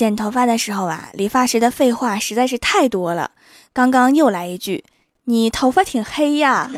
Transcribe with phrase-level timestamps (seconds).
[0.00, 3.32] 剪头发的时候啊，理发师的废话实在是太多了。
[3.74, 4.82] 刚刚又来一句
[5.28, 6.70] ：“你头发挺黑呀。”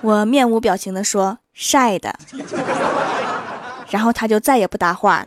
[0.00, 2.16] 我面无表情地说：“晒的。”
[3.90, 5.26] 然后他就再也不搭话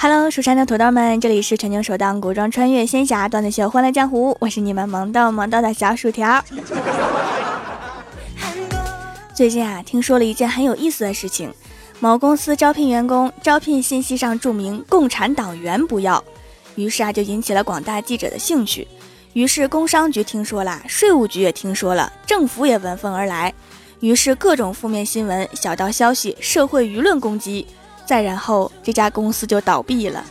[0.00, 6.40] Hello，蜀山的土豆们，这里是全球首档古装穿越仙侠段子秀《欢乐江湖》，我是你们萌豆萌豆的小薯条。
[9.34, 11.52] 最近啊，听说了一件很有意思的事情，
[11.98, 16.22] 某公司招聘员工，招聘信息上注明“共产党员不要”，
[16.76, 18.86] 于是啊，就引起了广大记者的兴趣。
[19.32, 23.52] 于是工商局听说了，税务局也听说了，政府也闻风而来，
[23.98, 27.66] 于是各种负面新闻、小道消息、社会舆论攻击。
[28.08, 30.24] 再然后，这家公司就倒闭了。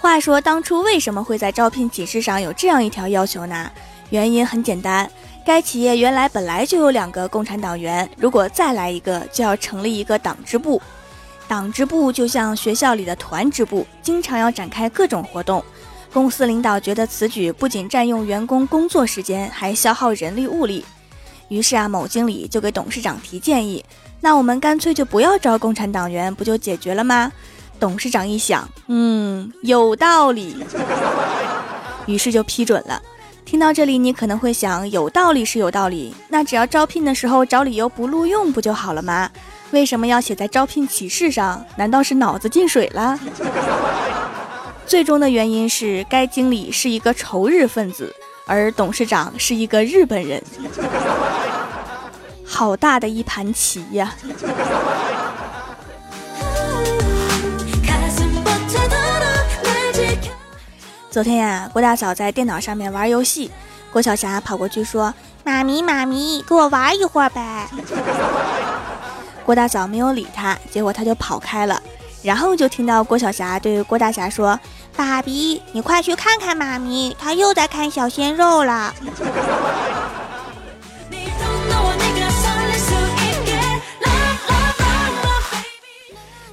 [0.00, 3.70] 话说，当初为什么会在招聘启事上有这样一条要求呢？
[4.10, 5.08] 原因很简单，
[5.46, 10.82] 该企业原来本来就有两个共产党员，如果再来一个，就要成立一个党支部。
[11.46, 15.64] 党支部就像学校里的团支部，经常要展开各种活动。
[16.12, 20.84] 公司领导觉得此举不仅占用员工工作时间，还消耗人力物力。
[21.46, 23.84] 于是啊，某经理就给董事长提建议，
[24.20, 27.32] 那我们干脆就不要招共产党员，不就解决了吗？
[27.80, 30.56] 董事长一想，嗯，有道理，
[32.06, 33.00] 于是就批准了。
[33.44, 39.30] 听到这里，你可能会想，有道理是有道理，那只要招聘的时候找理由不录用不就好了吗？
[39.70, 41.64] 为什么要写在招聘启事上？
[41.76, 43.18] 难道是脑子进水了？
[44.84, 48.12] 最终的原因是，该经理是一个仇日分子。
[48.46, 50.42] 而董事长是一个日本人，
[52.58, 54.12] 好大的一盘棋呀！
[61.08, 63.48] 昨天呀，郭大嫂在电脑上面玩游戏，
[63.92, 65.14] 郭晓霞跑过去说
[65.46, 67.68] ：“妈咪，妈咪，给我玩一会儿呗。
[69.46, 71.80] ”郭大嫂没有理他，结果他就跑开了。
[72.22, 74.58] 然后就听到郭晓霞对郭大侠说。
[74.96, 78.92] 爸比，你快去看看妈咪，她又在看小鲜肉了。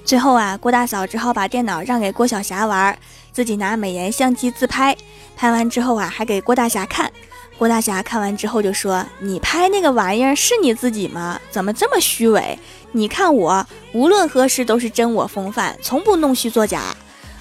[0.05, 2.95] 最后啊，郭大嫂只好把电脑让给郭晓霞玩，
[3.31, 4.95] 自己拿美颜相机自拍。
[5.35, 7.11] 拍完之后啊，还给郭大侠看。
[7.57, 11.39] 郭大侠看完之后就说：“你拍那个玩意儿是你自己吗？
[11.49, 12.59] 怎么这么虚伪？
[12.91, 16.95] 你看我，无论何时都是真我风范，从不弄虚作假。”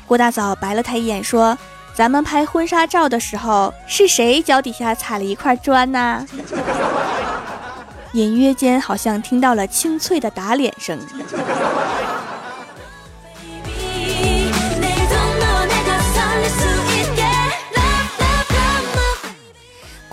[0.06, 1.58] 郭大嫂白了他一眼，说
[1.94, 6.26] ：“咱们拍婚纱照的时候，是谁脚底下踩了一块砖呢？”
[8.14, 10.98] 隐约间好像听到了清脆的打脸声。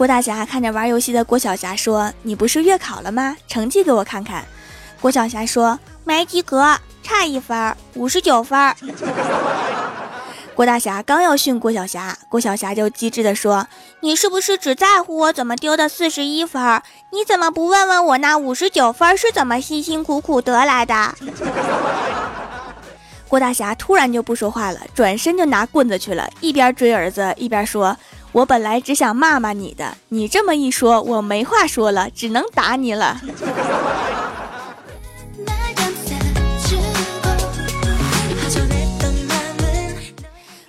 [0.01, 3.37] 郭大侠看着玩游戏的郭晓霞说：“你不是月考了吗？
[3.47, 4.43] 成绩给我看看。”
[4.99, 8.73] 郭晓霞说：“没及格，差一分，五十九分。
[10.55, 13.67] ”郭大侠刚要训郭晓霞，郭晓霞就机智地说
[14.01, 16.81] ：“你是不是只在乎我怎么丢的四十一分？
[17.11, 21.13] 你怎么不问问我那五十九分是怎么辛辛苦苦得来的？”
[23.29, 27.95] 郭大侠突然就不说话了，转身就拿棍子去了，一边追儿子一边说
[28.33, 33.19] ：“我本来只想骂骂你的，你这么一说，我没话说了，只能打你了。”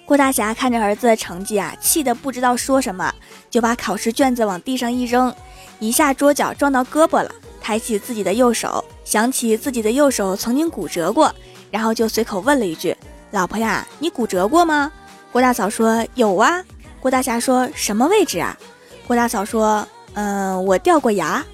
[0.04, 3.14] 郭大侠看着儿子的成绩啊，气得不知道说什么，
[3.48, 5.32] 就把考试卷子往地上一扔，
[5.78, 7.30] 一下桌角撞到胳膊了，
[7.62, 11.32] 抬起自己的右手，想起自己的右手曾经骨折过，
[11.70, 12.94] 然后就随口问了一句
[13.30, 14.90] ：“老婆呀，你骨折过吗？”
[15.32, 16.62] 郭大嫂说：“有啊。”
[17.02, 18.56] 郭大侠说什么位置啊？
[19.08, 21.44] 郭大嫂说：“嗯，我掉过牙。”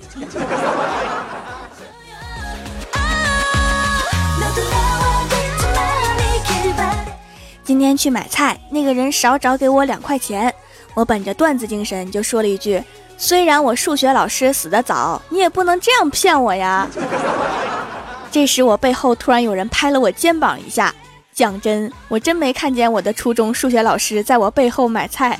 [7.65, 10.55] 今天去买菜，那个人少找给我两块钱。
[10.93, 12.85] 我本着段子精神，就说了一句
[13.17, 16.87] ：“虽然我数学老师死得早，你也不能这样骗我呀。
[18.31, 20.94] ”这时我背后突然有人拍了我肩膀一下。
[21.38, 25.38] 讲真，我真没看见我的初中数学老师在我背后买菜。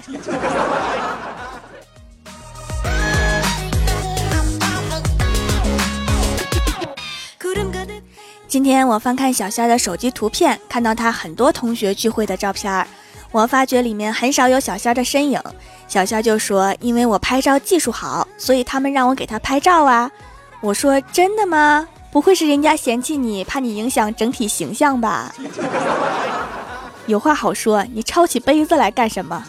[8.47, 12.87] 今天我翻看小仙的手机图片，看到他很多同学聚会的照片，
[13.33, 15.43] 我发觉里面很少有小仙的身影。
[15.89, 20.09] 小仙就说：“因为我拍照技术好，所以他们让我给他拍照啊。”
[20.63, 21.89] 我说：“真的吗？
[22.11, 25.35] 不会是人家嫌弃你，怕你影响整体形象吧？”
[27.07, 29.45] 有话好说，你抄起杯子来干什么？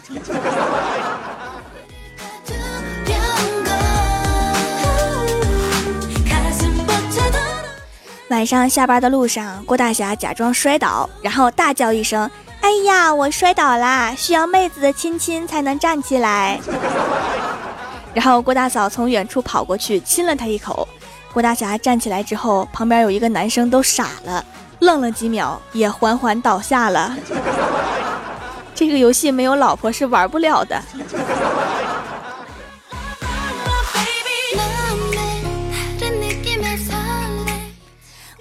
[8.28, 12.30] 晚上下班的路上，郭大侠假装摔倒，然后大叫一声
[12.62, 14.14] ：“哎呀，我摔倒啦！
[14.16, 16.60] 需要妹子的亲亲才能站起来。”
[18.14, 20.88] 然后郭大嫂从远处跑过去亲了他一口。
[21.32, 24.44] 郭大侠站起来之后，旁边有一个男生都傻了，
[24.80, 27.16] 愣了几秒，也缓缓倒下了。
[28.74, 30.82] 这个游戏没有老婆是玩不了的。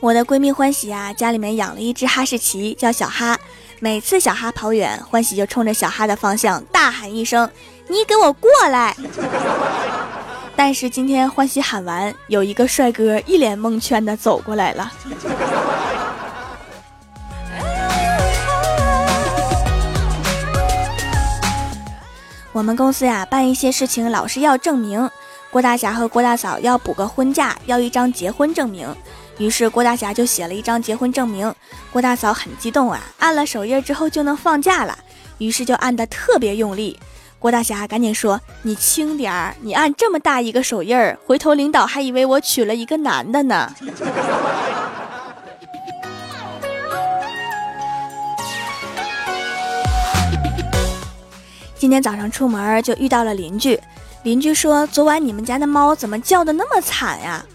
[0.02, 3.38] 我的闺蜜欢喜啊，家里面养了一只哈士奇，叫小哈。
[3.82, 7.50] 每次小哈跑远，欢喜就冲着小哈的方向大喊一声
[7.88, 8.96] ：“你给我过来！”
[10.62, 14.92] 但是今天欢喜喊完，有一个帅哥一脸蒙圈的走过来了。
[22.52, 25.10] 我们公司呀，办一些事情老是要证明。
[25.50, 28.94] 郭大侠和郭大嫂要补个婚假，要一张结婚证明。
[29.38, 31.56] 于是郭大侠就写了一张结婚证明，
[31.90, 35.00] 郭大嫂很激动啊，按了手印之后就能放假了，
[35.38, 37.00] 于是就按的特别用力。
[37.40, 43.74] 郭大侠赶紧说：“你轻点儿，你按这么大一个手印儿，回头领导还以为我娶了一个男的呢。”
[51.78, 53.80] 今天早上出门就遇到了邻居，
[54.24, 57.46] 邻居说：“昨晚你们家的猫怎么叫的那么惨呀？”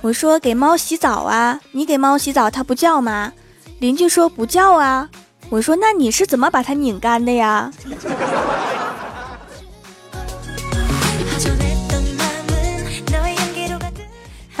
[0.00, 3.30] 我说给猫洗澡啊，你给猫洗澡它不叫吗？
[3.80, 5.10] 邻居说不叫啊。
[5.50, 7.70] 我说那你是怎么把它拧干的呀？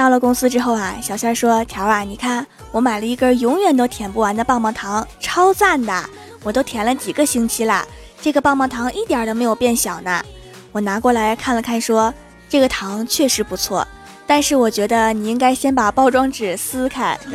[0.04, 6.04] 到了公司之后啊，小仙说条啊，你看我买了一根永远都舔不完的棒棒糖，超赞的，
[6.42, 7.82] 我都舔了几个星期了，
[8.20, 10.22] 这个棒棒糖一点都没有变小呢。
[10.72, 12.12] 我拿过来看了看，说
[12.50, 13.88] 这个糖确实不错。
[14.26, 17.18] 但是我觉得你应该先把包装纸撕开。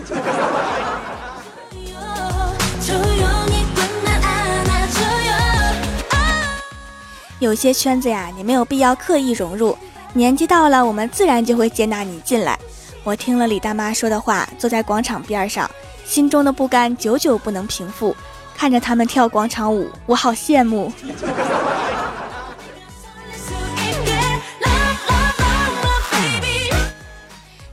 [7.39, 9.75] 有些圈子呀，你没有必要刻意融入，
[10.13, 12.57] 年纪到了，我们自然就会接纳你进来。
[13.03, 15.69] 我听了李大妈说的话，坐在广场边上，
[16.05, 18.15] 心中的不甘久久不能平复，
[18.57, 20.91] 看着他们跳广场舞，我好羡慕。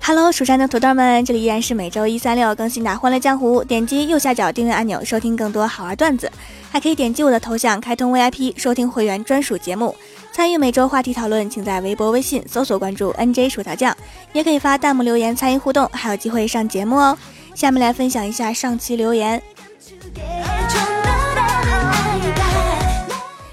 [0.09, 3.61] Hello，蜀山的土豆们，这里依然是每周一、三、六更新的《欢乐江湖》。
[3.65, 6.31] 点击右下角订阅按钮，收听更多好玩段子，
[6.71, 9.97] 还可以点击我的头像开通 VIP，收听会员专属节目，
[10.31, 11.51] 参与每周话题讨论。
[11.51, 13.97] 请在微博、微信搜索关注 NJ 薯条酱，
[14.33, 17.19] 也可以发弹幕留言参与互动，还有机会上节目哦。
[17.57, 19.43] 下面来分享一下上期留言。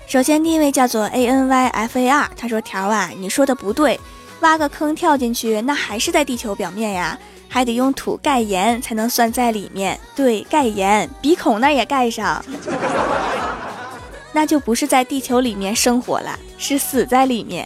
[0.05, 3.99] 首先第一位叫做 ANYFAR，他说：“条啊，你说的不对。”
[4.43, 7.17] 挖个坑跳进去，那还是在地球表面呀，
[7.47, 9.97] 还得用土盖严才能算在里面。
[10.13, 12.43] 对，盖严，鼻孔那也盖上，
[14.33, 17.65] 那就不是在地球里面生活了，是死在里面。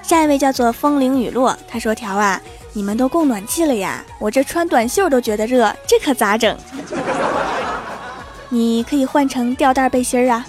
[0.00, 2.40] 下一位叫做风铃雨落，他说：“条啊，
[2.72, 4.04] 你们都供暖气了呀？
[4.20, 6.56] 我这穿短袖都觉得热，这可咋整？”
[8.54, 10.44] 你可以换成吊带背心啊。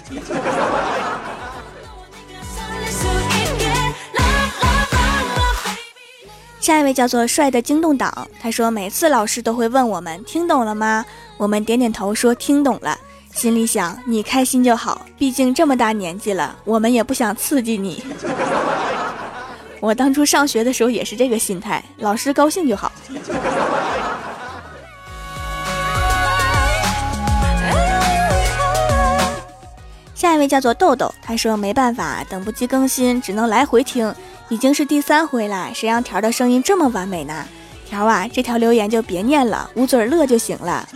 [6.60, 11.02] 下一位叫做帅的惊动党，他说每次老师都会问我们听懂了吗？
[11.38, 12.98] 我们点点头说听懂了，
[13.32, 18.04] 心里想你开心就好，毕竟这么大年纪了，我们也不想刺激你。
[19.80, 22.92] 我当初上学的时候也是这个心态，老师高兴就好。
[30.14, 34.14] 下一位叫做豆豆，他说没办法，等不及更新，只能来回听，
[34.48, 35.70] 已经是第三回了。
[35.74, 37.44] 谁让条的声音这么完美呢？
[37.84, 40.88] 条啊，这条留言就别念了，捂嘴乐就行了。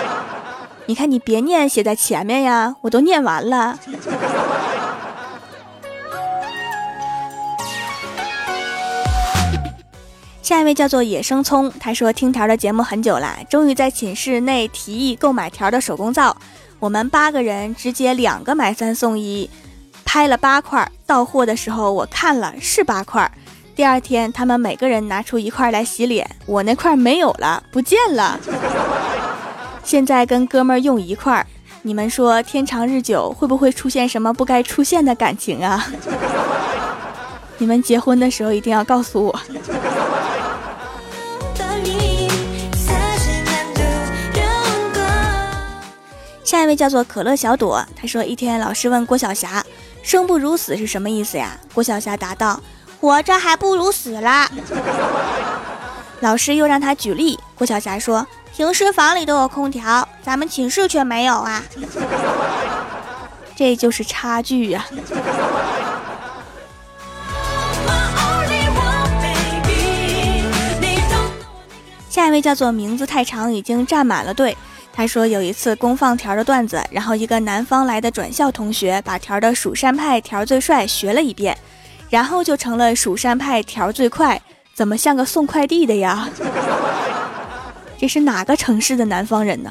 [0.84, 3.78] 你看你别念，写在前面呀，我都念完了。
[10.42, 16.36] 下一位叫做野生葱，他说听条的节目很久了，终于在寝室内提议购买条的手工皂。
[16.78, 19.48] 我们八个人直接两个买三送一，
[20.04, 20.90] 拍了八块。
[21.06, 23.30] 到货的时候我看了是八块。
[23.74, 28.38] 第二天他们每个人拿出一块来洗脸，我那块没有了，不见了。
[29.82, 31.46] 现在跟哥们儿用一块，
[31.82, 35.86] 你们说天长日久会不会出现什么不该出现的感情啊？
[37.58, 39.40] 你们结婚的时候一定要告诉我。
[46.66, 49.64] 一位叫做可乐小朵，他说一天老师问郭晓霞
[50.02, 52.60] ：“生不如死是什么意思呀？”郭晓霞答道
[53.00, 54.50] ：“活着还不如死了。
[56.18, 61.62] ”老师又让他举例，郭晓霞说：“停尸房里都有空调，咱们寝室却没有啊。
[63.54, 64.84] ”这就是差距呀。
[72.10, 74.56] 下一位叫做名字太长，已经站满了队。
[74.96, 81.54] 他说有一次公放条的段子，然后一个南方来的转校同学把条的蜀山派条最帅学了一遍，
[82.08, 84.40] 然后就成了蜀山派条最快。
[84.74, 86.26] 怎么像个送快递的呀？
[87.98, 89.70] 这是哪个城市的南方人呢？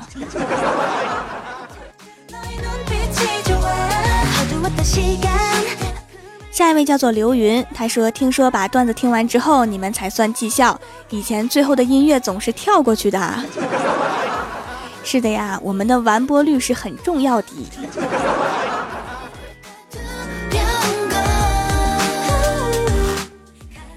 [6.52, 10.80] 下一位叫做刘云，他说：“听说把段子听完之后，你们才算绩效。
[11.10, 13.20] 以前最后的音乐总是跳过去的。”
[15.06, 17.48] 是的呀，我们的完播率是很重要的。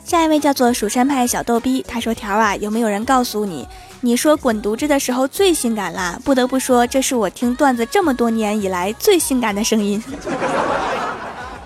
[0.05, 3.67] 下一位叫做蜀山派小逗逼，他说：“条啊，有没有人告诉你，
[4.03, 6.21] 你说滚犊子的时候最性感啦？
[6.23, 10.03] 不得不说，这是我听段子这么多年以来最性感的声音。”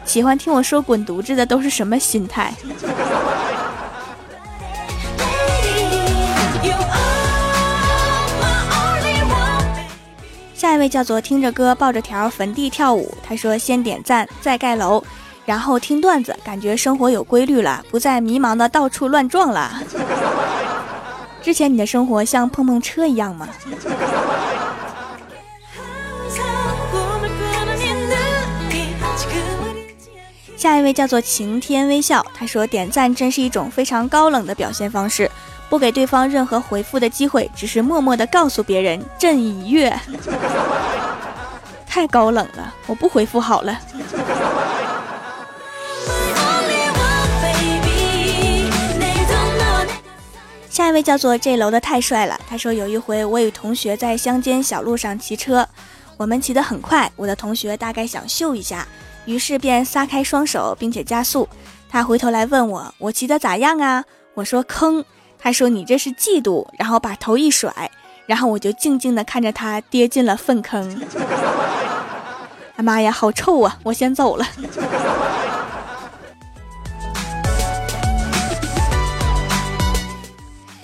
[0.06, 2.54] 喜欢听我说滚犊子的都是什么心态？
[10.72, 15.04] 下一位叫做听着歌抱着条坟地跳舞，他说先点赞再盖楼，
[15.44, 19.70] 然后听段子，感觉生活有规律了，不再迷茫的到处乱撞了。
[21.44, 23.46] 之前你的生活像碰碰车一样吗？
[30.56, 35.30] 下一位叫做晴天微笑，他说点赞真是一种非常高冷的表现方式，
[35.72, 39.90] 不给对方任何回复的机会，只是默默的告诉别人朕已阅。
[41.88, 43.80] 太高冷了，我不回复好了。
[50.68, 55.66] 下一位叫做这楼的太帅了，他说有一回我与同学在乡间小路上骑车，
[56.18, 58.86] 我们骑得很快，我的同学大概想秀一下。
[59.24, 61.48] 于是便撒开双手，并且加速。
[61.88, 64.04] 他回头来问我：“我骑的咋样啊？”
[64.36, 65.02] 我说：“坑。”
[65.42, 67.90] 他说：“你这是嫉妒。”然后把头一甩，
[68.26, 71.02] 然后我就静静地看着他跌进了粪坑。
[72.76, 73.76] 哎妈呀，好臭啊！
[73.82, 74.46] 我先走了。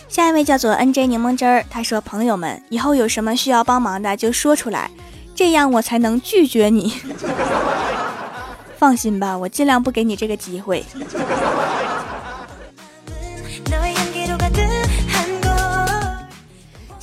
[0.09, 4.91] 下一位叫做 N J 柠檬汁儿，他说：“朋友们，以后有什么需要帮忙的就说出来，
[5.37, 6.93] 这样我才能拒绝你。
[8.77, 10.85] ”放心吧，我尽量不给你这个机会。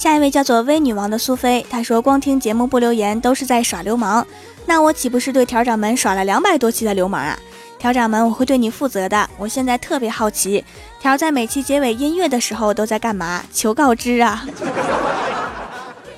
[0.06, 4.24] 下一位叫做微女王的苏菲，她说光听节目不留言都是在耍流氓，
[4.68, 7.36] 那我岂不是对条掌门耍了两百多期的流氓啊？
[7.80, 9.28] 条掌门，我会对你负责的。
[9.36, 10.64] 我现在特别好奇，
[11.00, 13.44] 条在每期结尾音乐的时候都在干嘛？
[13.52, 14.46] 求告知啊！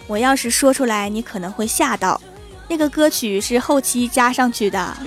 [0.06, 2.20] 我要是说出来，你可能会吓到。
[2.68, 4.98] 那个歌曲是后期加上去的。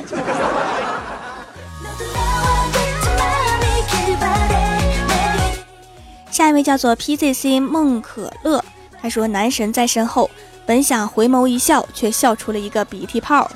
[6.30, 8.64] 下一位叫做 PZC 孟可乐，
[9.02, 10.30] 他说：“男神在身后，
[10.66, 13.50] 本想回眸一笑，却笑出了一个鼻涕泡。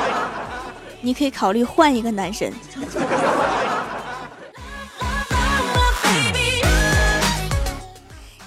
[1.00, 2.52] 你可以考虑换一个男神。”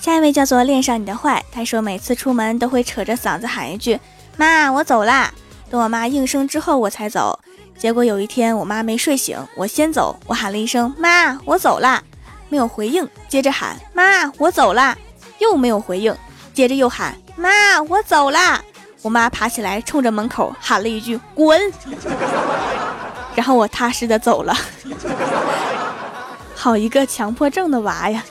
[0.01, 3.99] 下一位叫做恋上你的坏，他说每次出门都会扯着嗓子喊一句。
[4.37, 5.31] 妈，我走啦。
[5.69, 7.39] 等我妈应声之后，我才走。
[7.77, 10.19] 结果有一天，我妈没睡醒，我先走。
[10.25, 12.01] 我喊了一声“妈，我走啦”，
[12.49, 13.07] 没有回应。
[13.27, 14.97] 接着喊“妈，我走啦”，
[15.39, 16.15] 又没有回应。
[16.53, 18.61] 接着又喊“妈，我走啦”。
[19.01, 21.57] 我妈爬起来，冲着门口喊了一句“滚”，
[23.33, 24.53] 然后我踏实的走了。
[26.53, 28.21] 好一个强迫症的娃呀！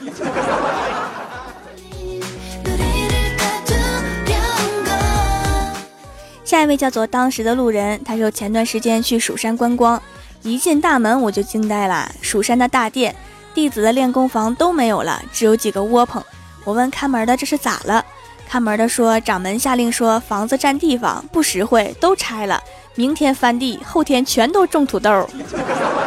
[6.45, 9.99] 下一位叫做当时的路人，他说前段时间去蜀山观光，
[10.43, 12.11] 一进大门我就惊呆了。
[12.21, 13.15] 蜀山的大殿、
[13.55, 16.23] 弟子的练功房都没有了，只有几个窝棚。
[16.69, 18.05] 我问看门的这是咋了？
[18.47, 22.61] 看门的说掌门下令说房子占地方不实惠，都拆了，
[22.93, 25.27] 明天翻地，后天全都种土豆。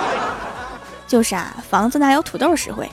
[1.08, 2.88] 就是啊，房子哪有土豆实惠？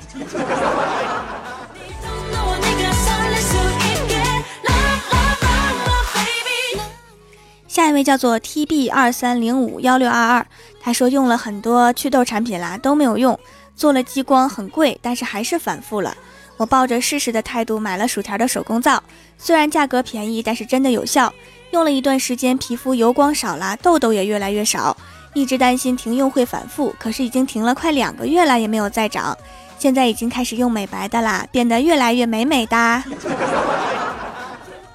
[7.67, 10.47] 下一位叫做 T B 二三零五幺六二二，
[10.81, 13.39] 他说用了很多祛痘产品啦，都没有用，
[13.75, 16.17] 做了激光很贵，但是还是反复了。
[16.59, 19.01] 我抱着试试的态度买了薯条的手工皂，
[19.37, 21.33] 虽然价格便宜，但是真的有效。
[21.71, 24.95] 用了一段时间，皮肤油光少了，痘痘也越来越少。
[25.33, 29.37] 一直担心停用会反复，可是已经停了快两个月了，也没有再长。
[29.77, 33.01] 现在已经开始用美白的啦，变得越来越美美哒。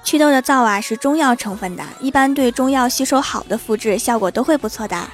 [0.03, 5.09] 祛痘的皂啊是中药成分的，一般对中药吸收好的肤质效果都会不错的。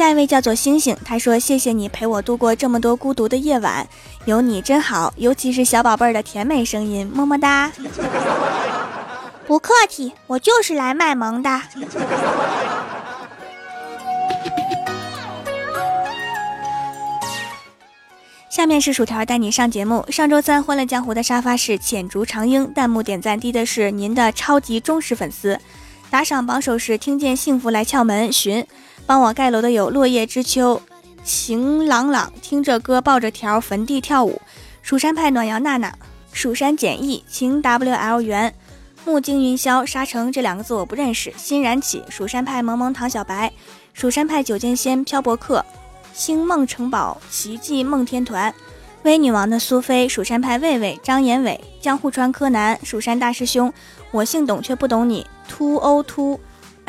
[0.00, 3.86] 下一位叫做星星，他说：“谢谢你陪我度过这么多孤独的夜晚，
[4.24, 7.70] 有你真好，尤其是小宝贝儿的甜美声音，么么哒。”
[9.46, 11.60] 不客气，我就是来卖萌的。
[18.48, 20.02] 下面是薯条带你上节目。
[20.08, 25.60] 上周三《欢乐江湖》的沙发是浅竹长英，弹幕点赞低的是您的超级忠实粉丝，
[26.08, 28.66] 打赏榜首是听见幸福来敲门寻。
[29.10, 30.80] 帮我盖楼的有落叶知秋、
[31.24, 34.40] 晴朗朗，听着歌抱着条坟地跳舞。
[34.82, 35.92] 蜀山派暖阳娜娜，
[36.32, 38.54] 蜀山简易，晴 WL 圆，
[39.04, 41.34] 木惊云霄，沙城这两个字我不认识。
[41.36, 43.52] 欣然起，蜀山派萌萌唐小白，
[43.92, 45.66] 蜀山派九剑仙漂泊客，
[46.12, 48.54] 星梦城堡奇迹梦天团，
[49.02, 53.72] 微女王的苏菲，蜀山派魏魏张延伟，江户川柯南，蜀山大师兄，
[54.12, 56.38] 我姓董却不懂你，Two O to。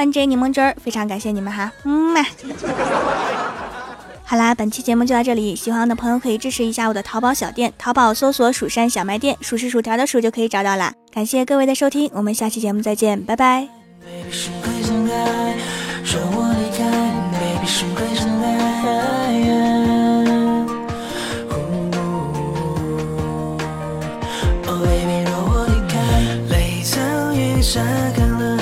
[0.01, 2.25] N J 柠檬汁儿，非常感谢你们哈，嗯嘛。
[4.25, 10.91] 好啦，本期节目就到这里，喜欢的朋友可以支持一下我的淘宝小店，淘宝搜索“蜀山小卖店”，数是薯条的数就可以找到啦。
[11.13, 13.67] 感谢各位的收听，我们下期节目再见，拜拜。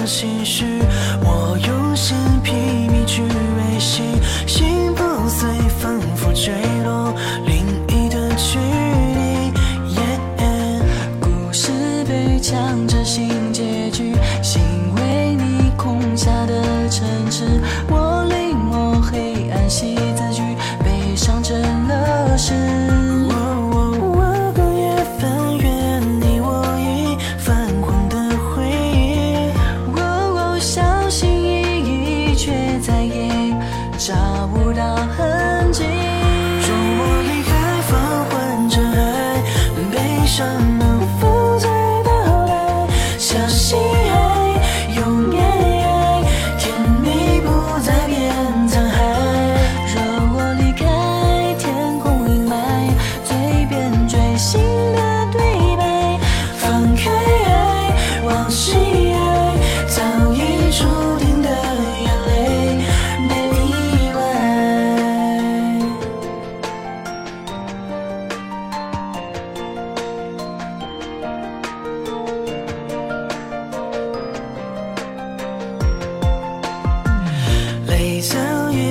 [0.10, 0.66] 心事，
[1.22, 2.38] 我用心。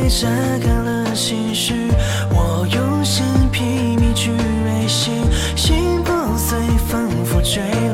[0.09, 0.27] 榨
[0.65, 1.75] 干了心事，
[2.31, 5.13] 我用心拼命去维系，
[5.55, 7.88] 心破碎，仿佛坠落。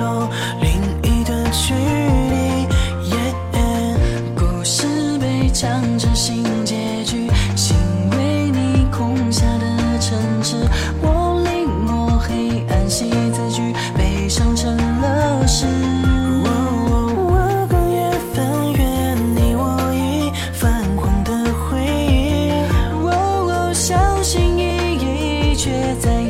[25.74, 26.23] 别再